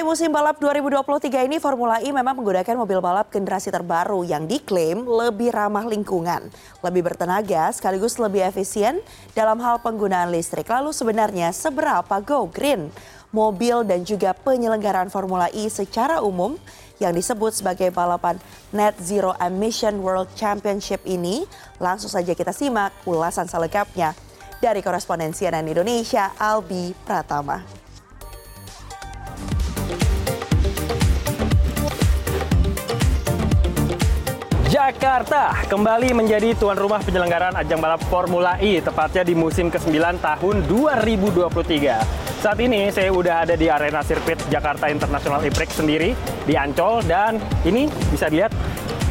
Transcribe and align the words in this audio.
Musim 0.00 0.32
balap 0.32 0.56
2023 0.56 1.44
ini 1.44 1.60
Formula 1.60 2.00
E 2.00 2.08
memang 2.08 2.32
menggunakan 2.32 2.72
mobil 2.72 2.98
balap 2.98 3.28
generasi 3.28 3.68
terbaru 3.68 4.24
yang 4.26 4.48
diklaim 4.48 5.04
lebih 5.06 5.52
ramah 5.52 5.86
lingkungan, 5.86 6.50
lebih 6.80 7.04
bertenaga 7.04 7.68
sekaligus 7.70 8.16
lebih 8.16 8.42
efisien 8.42 8.98
dalam 9.36 9.60
hal 9.60 9.78
penggunaan 9.84 10.32
listrik. 10.32 10.66
Lalu 10.66 10.90
sebenarnya 10.96 11.52
seberapa 11.52 12.16
go 12.24 12.48
green 12.48 12.88
mobil 13.30 13.86
dan 13.86 14.02
juga 14.02 14.32
penyelenggaraan 14.34 15.12
Formula 15.12 15.52
E 15.52 15.68
secara 15.68 16.24
umum 16.24 16.56
yang 16.96 17.12
disebut 17.12 17.60
sebagai 17.60 17.92
balapan 17.94 18.40
Net 18.72 18.98
Zero 19.04 19.36
Emission 19.36 20.00
World 20.00 20.32
Championship 20.32 21.04
ini? 21.04 21.44
Langsung 21.76 22.08
saja 22.08 22.32
kita 22.32 22.50
simak 22.56 22.90
ulasan 23.04 23.46
selengkapnya 23.46 24.16
dari 24.64 24.80
koresponden 24.80 25.36
CNN 25.36 25.68
Indonesia 25.68 26.32
Albi 26.40 26.96
Pratama. 27.04 27.89
Jakarta 34.80 35.60
kembali 35.68 36.16
menjadi 36.16 36.56
tuan 36.56 36.72
rumah 36.72 37.04
penyelenggaraan 37.04 37.52
ajang 37.52 37.84
balap 37.84 38.00
Formula 38.08 38.56
E, 38.64 38.80
tepatnya 38.80 39.20
di 39.20 39.36
musim 39.36 39.68
ke-9 39.68 40.24
tahun 40.24 40.56
2023. 40.72 42.40
Saat 42.40 42.56
ini 42.64 42.88
saya 42.88 43.12
udah 43.12 43.44
ada 43.44 43.60
di 43.60 43.68
arena 43.68 44.00
sirkuit 44.00 44.40
Jakarta 44.48 44.88
International 44.88 45.44
E-Prix 45.44 45.84
sendiri 45.84 46.16
di 46.48 46.56
Ancol 46.56 47.04
dan 47.04 47.36
ini 47.68 47.92
bisa 48.08 48.32
dilihat 48.32 48.56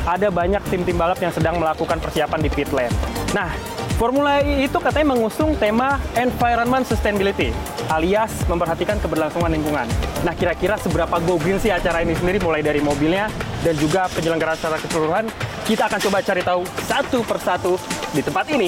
ada 0.10 0.34
banyak 0.34 0.66
tim-tim 0.74 0.98
balap 0.98 1.22
yang 1.22 1.30
sedang 1.30 1.62
melakukan 1.62 2.02
persiapan 2.02 2.42
di 2.42 2.50
pit 2.50 2.74
lane. 2.74 2.90
Nah, 3.38 3.54
Formula 4.02 4.42
E 4.42 4.66
itu 4.66 4.82
katanya 4.82 5.14
mengusung 5.14 5.54
tema 5.54 6.02
Environment 6.18 6.82
Sustainability, 6.82 7.54
alias 7.94 8.34
memperhatikan 8.50 8.98
keberlangsungan 8.98 9.54
lingkungan. 9.54 9.86
Nah, 10.20 10.36
kira-kira 10.36 10.76
seberapa 10.76 11.16
go 11.24 11.40
green 11.40 11.64
sih 11.64 11.72
acara 11.72 12.04
ini 12.04 12.12
sendiri, 12.12 12.44
mulai 12.44 12.60
dari 12.60 12.84
mobilnya 12.84 13.32
dan 13.64 13.72
juga 13.80 14.12
penyelenggaraan 14.12 14.60
secara 14.60 14.76
keseluruhan, 14.76 15.26
kita 15.64 15.88
akan 15.88 16.00
coba 16.04 16.18
cari 16.20 16.42
tahu 16.44 16.62
satu 16.84 17.20
persatu 17.24 17.74
di 18.12 18.20
tempat 18.20 18.46
ini. 18.52 18.68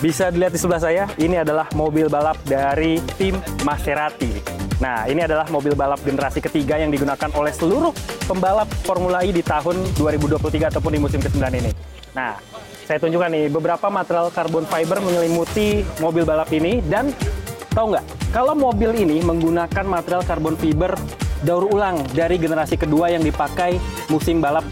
Bisa 0.00 0.32
dilihat 0.32 0.56
di 0.56 0.58
sebelah 0.58 0.80
saya, 0.80 1.04
ini 1.20 1.36
adalah 1.36 1.68
mobil 1.76 2.08
balap 2.08 2.40
dari 2.48 2.96
tim 3.20 3.36
Maserati. 3.68 4.32
Nah, 4.80 5.04
ini 5.04 5.20
adalah 5.20 5.44
mobil 5.52 5.76
balap 5.76 6.00
generasi 6.00 6.40
ketiga 6.40 6.80
yang 6.80 6.88
digunakan 6.88 7.28
oleh 7.36 7.52
seluruh 7.52 7.92
pembalap 8.24 8.64
Formula 8.88 9.20
E 9.20 9.28
di 9.28 9.44
tahun 9.44 9.76
2023 10.00 10.72
ataupun 10.72 10.96
di 10.96 11.00
musim 11.04 11.20
ke-9 11.20 11.44
ini. 11.52 11.70
Nah, 12.16 12.40
saya 12.90 13.06
tunjukkan 13.06 13.30
nih 13.30 13.46
beberapa 13.54 13.86
material 13.86 14.34
carbon 14.34 14.66
fiber 14.66 14.98
menyelimuti 14.98 15.86
mobil 16.02 16.26
balap 16.26 16.50
ini 16.50 16.82
dan 16.90 17.14
tahu 17.70 17.94
nggak? 17.94 18.02
Kalau 18.34 18.58
mobil 18.58 18.90
ini 18.98 19.22
menggunakan 19.22 19.86
material 19.86 20.26
carbon 20.26 20.58
fiber 20.58 20.98
daur 21.46 21.70
ulang 21.70 22.02
dari 22.10 22.34
generasi 22.34 22.74
kedua 22.74 23.14
yang 23.14 23.22
dipakai 23.22 23.78
musim 24.10 24.42
balap 24.42 24.66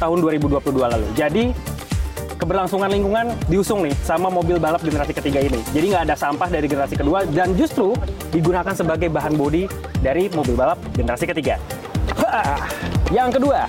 tahun 0.00 0.24
2022 0.24 0.72
lalu. 0.72 1.04
Jadi 1.12 1.52
keberlangsungan 2.40 2.88
lingkungan 2.96 3.36
diusung 3.52 3.84
nih 3.84 3.92
sama 4.08 4.32
mobil 4.32 4.56
balap 4.56 4.80
generasi 4.80 5.12
ketiga 5.12 5.44
ini. 5.44 5.60
Jadi 5.76 5.92
nggak 5.92 6.08
ada 6.08 6.16
sampah 6.16 6.48
dari 6.48 6.64
generasi 6.64 6.96
kedua 6.96 7.28
dan 7.28 7.52
justru 7.60 7.92
digunakan 8.32 8.72
sebagai 8.72 9.12
bahan 9.12 9.36
bodi 9.36 9.68
dari 10.00 10.32
mobil 10.32 10.56
balap 10.56 10.80
generasi 10.96 11.28
ketiga. 11.28 11.60
Yang 13.12 13.36
kedua, 13.36 13.68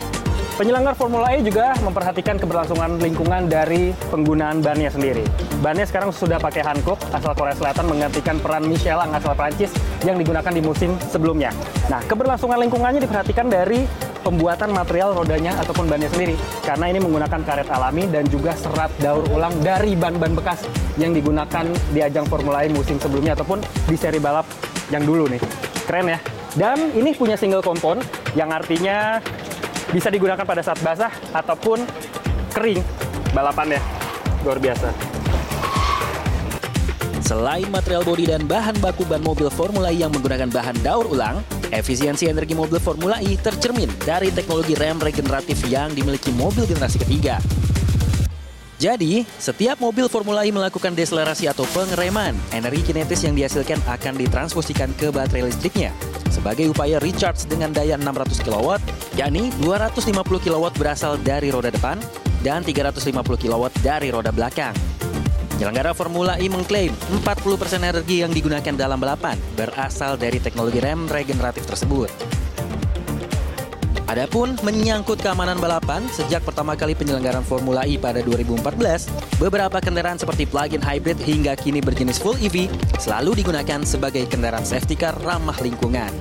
Penyelenggar 0.61 0.93
Formula 0.93 1.33
E 1.33 1.41
juga 1.41 1.73
memperhatikan 1.81 2.37
keberlangsungan 2.37 3.01
lingkungan 3.01 3.49
dari 3.49 3.97
penggunaan 4.13 4.61
bannya 4.61 4.93
sendiri. 4.93 5.25
Bannya 5.57 5.89
sekarang 5.89 6.13
sudah 6.13 6.37
pakai 6.37 6.61
Hankook 6.61 7.01
asal 7.09 7.33
Korea 7.33 7.57
Selatan 7.57 7.89
menggantikan 7.89 8.37
peran 8.37 8.69
Michelin 8.69 9.09
asal 9.09 9.33
Prancis 9.33 9.73
yang 10.05 10.21
digunakan 10.21 10.53
di 10.53 10.61
musim 10.61 10.93
sebelumnya. 11.09 11.49
Nah, 11.89 11.97
keberlangsungan 12.05 12.61
lingkungannya 12.61 13.01
diperhatikan 13.01 13.49
dari 13.49 13.89
pembuatan 14.21 14.69
material 14.69 15.17
rodanya 15.17 15.57
ataupun 15.65 15.89
bannya 15.89 16.13
sendiri. 16.13 16.37
Karena 16.61 16.93
ini 16.93 17.01
menggunakan 17.01 17.41
karet 17.41 17.69
alami 17.73 18.05
dan 18.13 18.29
juga 18.29 18.53
serat 18.53 18.93
daur 19.01 19.25
ulang 19.33 19.57
dari 19.65 19.97
ban-ban 19.97 20.37
bekas 20.37 20.61
yang 21.01 21.09
digunakan 21.09 21.65
di 21.89 22.05
ajang 22.05 22.29
Formula 22.29 22.61
E 22.61 22.69
musim 22.69 23.01
sebelumnya 23.01 23.33
ataupun 23.33 23.65
di 23.89 23.97
seri 23.97 24.21
balap 24.21 24.45
yang 24.93 25.09
dulu 25.09 25.25
nih. 25.25 25.41
Keren 25.89 26.05
ya. 26.05 26.21
Dan 26.53 26.93
ini 26.93 27.17
punya 27.17 27.33
single 27.39 27.65
kompon 27.65 27.97
yang 28.37 28.53
artinya 28.53 29.23
bisa 29.89 30.13
digunakan 30.13 30.45
pada 30.45 30.61
saat 30.61 30.77
basah 30.85 31.09
ataupun 31.33 31.81
kering 32.53 32.85
balapannya. 33.33 33.81
Luar 34.45 34.61
biasa. 34.61 34.93
Selain 37.21 37.63
material 37.71 38.03
bodi 38.03 38.27
dan 38.27 38.43
bahan 38.43 38.75
baku 38.83 39.07
ban 39.07 39.23
mobil 39.23 39.47
Formula 39.47 39.87
E 39.87 40.03
yang 40.03 40.11
menggunakan 40.11 40.51
bahan 40.51 40.75
daur 40.83 41.07
ulang, 41.07 41.39
efisiensi 41.71 42.27
energi 42.27 42.51
mobil 42.51 42.75
Formula 42.75 43.23
E 43.23 43.39
tercermin 43.39 43.87
dari 44.03 44.35
teknologi 44.35 44.75
rem 44.75 44.99
regeneratif 44.99 45.63
yang 45.71 45.95
dimiliki 45.95 46.33
mobil 46.35 46.67
generasi 46.67 46.99
ketiga. 46.99 47.39
Jadi, 48.81 49.21
setiap 49.37 49.77
mobil 49.77 50.09
Formula 50.09 50.41
E 50.41 50.49
melakukan 50.49 50.97
deselerasi 50.97 51.45
atau 51.45 51.69
pengereman, 51.69 52.33
energi 52.49 52.81
kinetis 52.81 53.21
yang 53.21 53.37
dihasilkan 53.37 53.77
akan 53.85 54.17
ditransfusikan 54.17 54.89
ke 54.97 55.13
baterai 55.13 55.53
listriknya 55.53 55.93
sebagai 56.33 56.73
upaya 56.73 56.97
recharge 56.97 57.45
dengan 57.45 57.69
daya 57.69 57.93
600 57.93 58.41
kW, 58.41 58.81
yakni 59.13 59.53
250 59.61 60.25
kW 60.25 60.65
berasal 60.73 61.21
dari 61.21 61.53
roda 61.53 61.69
depan 61.69 62.01
dan 62.41 62.65
350 62.65 63.21
kW 63.21 63.63
dari 63.85 64.09
roda 64.09 64.33
belakang. 64.33 64.73
Penyelenggara 65.53 65.93
Formula 65.93 66.41
E 66.41 66.49
mengklaim 66.49 66.89
40% 67.21 67.85
energi 67.85 68.25
yang 68.25 68.33
digunakan 68.33 68.73
dalam 68.73 68.97
balapan 68.97 69.37
berasal 69.53 70.17
dari 70.17 70.41
teknologi 70.41 70.81
rem 70.81 71.05
regeneratif 71.05 71.69
tersebut. 71.69 72.09
Adapun 74.11 74.59
menyangkut 74.59 75.23
keamanan 75.23 75.55
balapan, 75.55 76.03
sejak 76.11 76.43
pertama 76.43 76.75
kali 76.75 76.91
penyelenggaraan 76.91 77.47
Formula 77.47 77.87
E 77.87 77.95
pada 77.95 78.19
2014, 78.19 79.07
beberapa 79.39 79.79
kendaraan 79.79 80.19
seperti 80.19 80.43
plug-in 80.43 80.83
hybrid 80.83 81.15
hingga 81.15 81.55
kini 81.55 81.79
berjenis 81.79 82.19
full 82.19 82.35
EV 82.43 82.67
selalu 82.99 83.39
digunakan 83.39 83.79
sebagai 83.87 84.27
kendaraan 84.27 84.67
safety 84.67 84.99
car 84.99 85.15
ramah 85.23 85.55
lingkungan. 85.63 86.11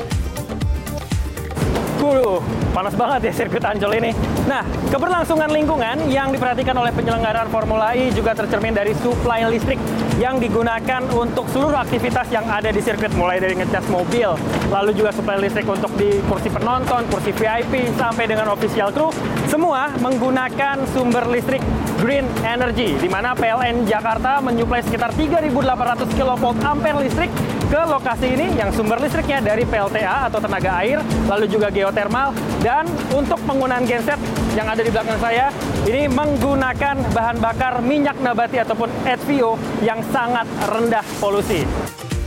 Waduh, 2.01 2.41
panas 2.73 2.97
banget 2.97 3.29
ya 3.29 3.33
sirkuit 3.37 3.61
Ancol 3.61 4.01
ini. 4.01 4.17
Nah, 4.49 4.65
keberlangsungan 4.89 5.53
lingkungan 5.53 6.09
yang 6.09 6.33
diperhatikan 6.33 6.73
oleh 6.73 6.89
penyelenggaraan 6.97 7.53
Formula 7.53 7.93
E 7.93 8.09
juga 8.11 8.33
tercermin 8.33 8.73
dari 8.73 8.97
suplai 8.97 9.45
listrik 9.53 9.77
yang 10.17 10.41
digunakan 10.41 11.05
untuk 11.13 11.45
seluruh 11.53 11.77
aktivitas 11.77 12.33
yang 12.33 12.49
ada 12.49 12.73
di 12.73 12.81
sirkuit, 12.81 13.13
mulai 13.21 13.37
dari 13.37 13.53
ngecas 13.53 13.85
mobil, 13.93 14.33
lalu 14.73 14.97
juga 14.97 15.13
suplai 15.13 15.45
listrik 15.45 15.69
untuk 15.69 15.93
di 16.01 16.25
kursi 16.25 16.49
penonton, 16.49 17.05
kursi 17.13 17.37
VIP, 17.37 17.93
sampai 18.01 18.25
dengan 18.25 18.49
official 18.49 18.89
crew, 18.97 19.13
semua 19.53 19.93
menggunakan 20.01 20.81
sumber 20.97 21.29
listrik 21.29 21.61
green 22.01 22.25
energy, 22.49 22.97
di 22.97 23.09
mana 23.13 23.37
PLN 23.37 23.85
Jakarta 23.85 24.41
menyuplai 24.41 24.81
sekitar 24.81 25.13
3.800 25.13 26.17
kV 26.17 26.33
ampere 26.65 26.97
listrik 27.05 27.29
ke 27.71 27.81
lokasi 27.87 28.35
ini 28.35 28.51
yang 28.59 28.75
sumber 28.75 28.99
listriknya 28.99 29.39
dari 29.39 29.63
PLTA 29.63 30.27
atau 30.27 30.43
tenaga 30.43 30.83
air, 30.83 30.99
lalu 31.31 31.47
juga 31.47 31.71
geothermal, 31.71 32.35
dan 32.67 32.83
untuk 33.15 33.39
penggunaan 33.47 33.87
genset 33.87 34.19
yang 34.59 34.67
ada 34.67 34.83
di 34.83 34.91
belakang 34.91 35.15
saya, 35.23 35.55
ini 35.87 36.11
menggunakan 36.11 36.99
bahan 37.15 37.39
bakar 37.39 37.79
minyak 37.79 38.19
nabati 38.19 38.59
ataupun 38.59 38.91
HVO 39.07 39.55
yang 39.87 40.03
sangat 40.11 40.51
rendah 40.67 41.07
polusi. 41.23 41.63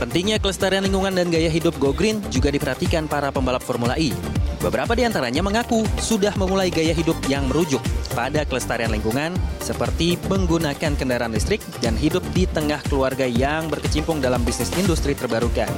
Pentingnya 0.00 0.40
kelestarian 0.40 0.82
lingkungan 0.82 1.12
dan 1.12 1.28
gaya 1.28 1.52
hidup 1.52 1.76
go 1.76 1.92
green 1.92 2.24
juga 2.32 2.48
diperhatikan 2.48 3.04
para 3.04 3.28
pembalap 3.28 3.60
Formula 3.60 3.94
E. 4.00 4.33
Beberapa 4.64 4.96
di 4.96 5.04
antaranya 5.04 5.44
mengaku 5.44 5.84
sudah 6.00 6.32
memulai 6.40 6.72
gaya 6.72 6.96
hidup 6.96 7.20
yang 7.28 7.44
merujuk 7.52 7.84
pada 8.16 8.48
kelestarian 8.48 8.88
lingkungan 8.96 9.36
seperti 9.60 10.16
menggunakan 10.24 10.96
kendaraan 10.96 11.36
listrik 11.36 11.60
dan 11.84 11.92
hidup 12.00 12.24
di 12.32 12.48
tengah 12.48 12.80
keluarga 12.88 13.28
yang 13.28 13.68
berkecimpung 13.68 14.24
dalam 14.24 14.40
bisnis 14.40 14.72
industri 14.80 15.12
terbarukan. 15.12 15.68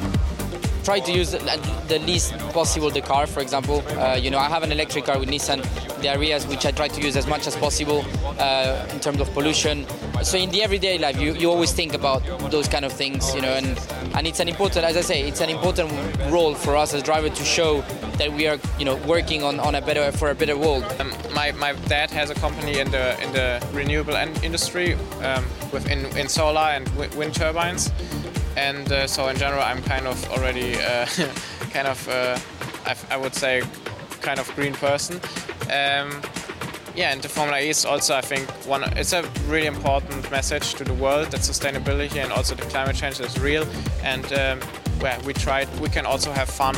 Try 0.86 1.00
to 1.00 1.12
use 1.12 1.32
the 1.32 1.98
least 2.06 2.32
possible 2.54 2.90
the 2.90 3.00
car. 3.00 3.26
For 3.26 3.40
example, 3.40 3.82
uh, 3.98 4.14
you 4.14 4.30
know, 4.30 4.38
I 4.38 4.48
have 4.48 4.62
an 4.62 4.70
electric 4.70 5.06
car 5.06 5.18
with 5.18 5.28
Nissan. 5.28 5.60
The 6.00 6.08
areas 6.08 6.46
which 6.46 6.64
I 6.64 6.70
try 6.70 6.86
to 6.86 7.00
use 7.00 7.16
as 7.16 7.26
much 7.26 7.48
as 7.48 7.56
possible 7.56 8.04
uh, 8.38 8.86
in 8.92 9.00
terms 9.00 9.20
of 9.20 9.28
pollution. 9.34 9.84
So 10.22 10.38
in 10.38 10.50
the 10.50 10.62
everyday 10.62 10.96
life, 10.98 11.20
you, 11.20 11.34
you 11.34 11.50
always 11.50 11.72
think 11.72 11.92
about 11.92 12.22
those 12.52 12.68
kind 12.68 12.84
of 12.84 12.92
things, 12.92 13.34
you 13.34 13.42
know, 13.42 13.48
and 13.60 13.66
and 14.14 14.26
it's 14.28 14.38
an 14.38 14.48
important, 14.48 14.84
as 14.84 14.96
I 14.96 15.00
say, 15.00 15.28
it's 15.28 15.40
an 15.40 15.50
important 15.50 15.90
role 16.30 16.54
for 16.54 16.76
us 16.76 16.94
as 16.94 17.02
drivers 17.02 17.36
to 17.38 17.44
show 17.44 17.82
that 18.18 18.32
we 18.32 18.46
are, 18.46 18.58
you 18.78 18.84
know, 18.84 18.96
working 19.08 19.42
on, 19.42 19.58
on 19.58 19.74
a 19.74 19.82
better 19.82 20.12
for 20.12 20.30
a 20.30 20.34
better 20.34 20.56
world. 20.56 20.84
Um, 21.00 21.12
my, 21.34 21.50
my 21.52 21.72
dad 21.88 22.10
has 22.12 22.30
a 22.30 22.34
company 22.34 22.78
in 22.78 22.90
the 22.92 23.20
in 23.24 23.32
the 23.32 23.48
renewable 23.72 24.14
industry 24.48 24.94
um, 25.28 25.44
with 25.72 25.90
in, 25.90 26.06
in 26.16 26.28
solar 26.28 26.68
and 26.76 26.88
wind 27.16 27.34
turbines 27.34 27.90
and 28.56 28.90
uh, 28.90 29.06
so 29.06 29.28
in 29.28 29.36
general 29.36 29.62
I'm 29.62 29.82
kind 29.82 30.06
of 30.06 30.28
already 30.30 30.74
uh, 30.76 31.06
kind 31.72 31.86
of 31.86 32.08
uh, 32.08 32.38
I, 33.10 33.16
would 33.16 33.34
say 33.34 33.62
kind 34.20 34.40
of 34.40 34.52
green 34.54 34.74
person. 34.74 35.20
Um, 35.64 36.22
yeah, 36.94 37.12
and 37.12 37.20
the 37.20 37.28
Formula 37.28 37.60
E 37.60 37.68
is 37.68 37.84
also, 37.84 38.16
I 38.16 38.22
think, 38.22 38.48
one. 38.66 38.82
It's 38.96 39.12
a 39.12 39.22
really 39.46 39.66
important 39.66 40.30
message 40.30 40.74
to 40.74 40.84
the 40.84 40.94
world 40.94 41.30
that 41.32 41.40
sustainability 41.40 42.16
and 42.16 42.32
also 42.32 42.54
the 42.54 42.62
climate 42.62 42.96
change 42.96 43.20
is 43.20 43.38
real, 43.38 43.66
and 44.02 44.24
um, 44.32 44.60
where 45.00 45.18
we 45.26 45.34
tried, 45.34 45.68
we 45.78 45.90
can 45.90 46.06
also 46.06 46.32
have 46.32 46.48
fun. 46.48 46.74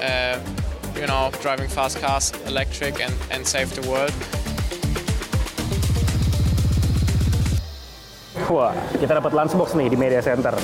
Uh, 0.00 0.40
you 0.94 1.06
know, 1.06 1.30
driving 1.42 1.68
fast 1.68 2.00
cars, 2.00 2.32
electric, 2.46 3.00
and, 3.00 3.14
and 3.30 3.46
save 3.46 3.72
the 3.74 3.88
world. 3.88 4.12
Wah, 8.48 8.72
kita 8.96 9.20
dapat 9.20 9.36
lunchbox 9.36 9.76
nih 9.76 9.92
di 9.92 9.96
media 10.00 10.24
center. 10.24 10.56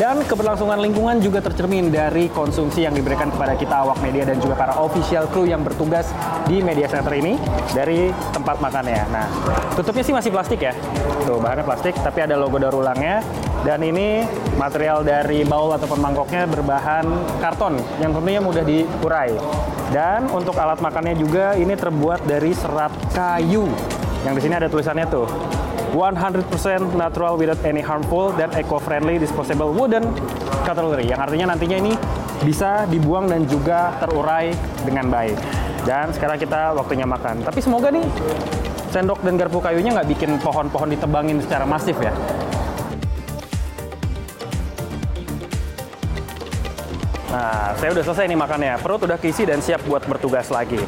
Dan 0.00 0.24
keberlangsungan 0.24 0.80
lingkungan 0.80 1.20
juga 1.20 1.44
tercermin 1.44 1.92
dari 1.92 2.32
konsumsi 2.32 2.88
yang 2.88 2.96
diberikan 2.96 3.28
kepada 3.28 3.52
kita 3.60 3.84
awak 3.84 4.00
media 4.00 4.24
dan 4.24 4.40
juga 4.40 4.56
para 4.56 4.72
official 4.80 5.28
crew 5.28 5.44
yang 5.44 5.60
bertugas 5.60 6.08
di 6.48 6.64
media 6.64 6.88
center 6.88 7.12
ini 7.12 7.36
dari 7.76 8.08
tempat 8.32 8.56
makannya. 8.56 9.04
Nah, 9.12 9.28
tutupnya 9.76 10.00
sih 10.00 10.16
masih 10.16 10.32
plastik 10.32 10.64
ya. 10.64 10.72
Tuh, 11.28 11.36
bahannya 11.36 11.68
plastik, 11.68 11.92
tapi 12.00 12.24
ada 12.24 12.40
logo 12.40 12.56
daur 12.56 12.80
ulangnya. 12.80 13.20
Dan 13.68 13.84
ini 13.84 14.24
material 14.56 15.04
dari 15.04 15.44
bowl 15.44 15.76
ataupun 15.76 16.00
mangkoknya 16.00 16.48
berbahan 16.48 17.04
karton 17.44 17.76
yang 18.00 18.16
tentunya 18.16 18.40
mudah 18.40 18.64
diurai. 18.64 19.36
Dan 19.92 20.32
untuk 20.32 20.56
alat 20.56 20.80
makannya 20.80 21.12
juga 21.20 21.52
ini 21.52 21.76
terbuat 21.76 22.24
dari 22.24 22.56
serat 22.56 22.96
kayu. 23.12 23.68
Yang 24.24 24.34
di 24.40 24.42
sini 24.48 24.54
ada 24.56 24.72
tulisannya 24.72 25.04
tuh. 25.12 25.28
100% 25.96 26.92
natural 26.92 27.40
without 27.40 27.56
any 27.64 27.80
harmful 27.80 28.28
dan 28.36 28.52
eco-friendly 28.52 29.16
disposable 29.16 29.72
wooden 29.72 30.04
cutlery 30.68 31.08
yang 31.08 31.24
artinya 31.24 31.56
nantinya 31.56 31.80
ini 31.80 31.96
bisa 32.44 32.84
dibuang 32.92 33.32
dan 33.32 33.48
juga 33.48 33.96
terurai 33.96 34.52
dengan 34.84 35.08
baik. 35.08 35.40
Dan 35.88 36.12
sekarang 36.12 36.36
kita 36.36 36.76
waktunya 36.76 37.08
makan. 37.08 37.40
Tapi 37.40 37.64
semoga 37.64 37.88
nih 37.88 38.04
sendok 38.92 39.24
dan 39.24 39.40
garpu 39.40 39.62
kayunya 39.64 39.96
nggak 39.96 40.08
bikin 40.12 40.36
pohon-pohon 40.44 40.92
ditebangin 40.92 41.40
secara 41.40 41.64
masif 41.64 41.96
ya. 41.96 42.12
Nah, 47.32 47.72
saya 47.76 47.90
udah 47.92 48.04
selesai 48.04 48.24
nih 48.28 48.38
makannya. 48.38 48.72
Perut 48.80 49.00
udah 49.04 49.18
keisi 49.20 49.48
dan 49.48 49.64
siap 49.64 49.80
buat 49.88 50.04
bertugas 50.04 50.52
lagi. 50.52 50.80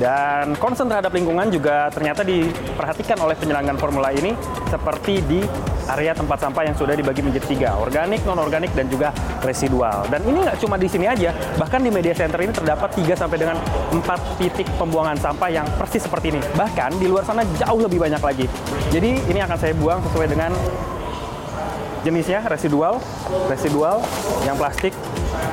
Dan 0.00 0.56
concern 0.56 0.88
terhadap 0.88 1.12
lingkungan 1.12 1.52
juga 1.52 1.92
ternyata 1.92 2.24
diperhatikan 2.24 3.20
oleh 3.20 3.36
penyelenggaraan 3.36 3.76
formula 3.76 4.08
ini 4.16 4.32
seperti 4.72 5.20
di 5.28 5.44
area 5.92 6.16
tempat 6.16 6.40
sampah 6.40 6.64
yang 6.64 6.72
sudah 6.72 6.96
dibagi 6.96 7.20
menjadi 7.20 7.44
tiga, 7.44 7.70
organik, 7.76 8.24
non-organik, 8.24 8.72
dan 8.72 8.88
juga 8.88 9.12
residual. 9.44 10.08
Dan 10.08 10.24
ini 10.24 10.40
nggak 10.40 10.56
cuma 10.62 10.80
di 10.80 10.88
sini 10.88 11.04
aja, 11.04 11.36
bahkan 11.60 11.84
di 11.84 11.92
media 11.92 12.16
center 12.16 12.40
ini 12.40 12.54
terdapat 12.54 12.96
3 12.96 13.12
sampai 13.12 13.36
dengan 13.36 13.60
4 13.92 14.40
titik 14.40 14.64
pembuangan 14.80 15.20
sampah 15.20 15.50
yang 15.52 15.66
persis 15.76 16.06
seperti 16.06 16.32
ini. 16.32 16.40
Bahkan 16.56 16.96
di 16.96 17.04
luar 17.10 17.28
sana 17.28 17.44
jauh 17.60 17.84
lebih 17.84 18.00
banyak 18.00 18.22
lagi. 18.22 18.46
Jadi 18.88 19.20
ini 19.28 19.40
akan 19.44 19.56
saya 19.60 19.76
buang 19.76 20.00
sesuai 20.08 20.26
dengan 20.32 20.54
jenisnya 22.00 22.40
residual, 22.48 22.96
residual 23.52 24.00
yang 24.48 24.56
plastik, 24.56 24.96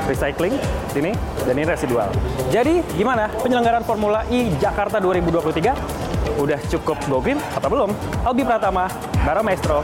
recycling 0.07 0.55
sini 0.91 1.11
dan 1.45 1.53
ini 1.53 1.67
residual. 1.67 2.09
Jadi 2.49 2.81
gimana 2.95 3.29
penyelenggaraan 3.41 3.83
Formula 3.83 4.23
E 4.31 4.51
Jakarta 4.57 4.97
2023? 5.03 6.37
Udah 6.37 6.59
cukup 6.69 6.97
go 7.09 7.19
green 7.19 7.39
atau 7.53 7.69
belum? 7.69 7.89
Albi 8.23 8.43
Pratama, 8.45 8.87
Bara 9.25 9.41
Maestro, 9.41 9.81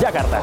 Jakarta. 0.00 0.40